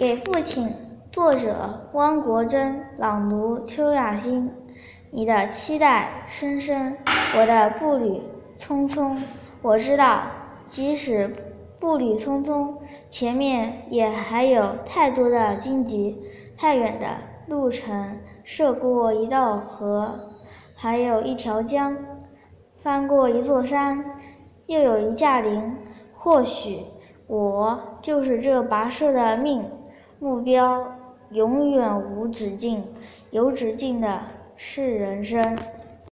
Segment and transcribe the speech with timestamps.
[0.00, 0.66] 给父亲，
[1.12, 4.50] 作者汪国真，朗读邱雅欣。
[5.10, 6.96] 你的期待深深，
[7.36, 8.22] 我的步履
[8.56, 9.18] 匆匆。
[9.60, 10.22] 我知道，
[10.64, 11.30] 即使
[11.78, 12.76] 步履匆匆，
[13.10, 16.18] 前面也还有太多的荆棘，
[16.56, 17.06] 太远的
[17.46, 20.30] 路程，涉过一道河，
[20.74, 21.94] 还有一条江，
[22.78, 24.02] 翻过一座山，
[24.64, 25.76] 又有一架林。
[26.14, 26.86] 或许，
[27.26, 29.62] 我就是这跋涉的命。
[30.20, 30.98] 目标
[31.30, 32.84] 永远无止境，
[33.30, 34.20] 有止境的
[34.54, 35.56] 是人生。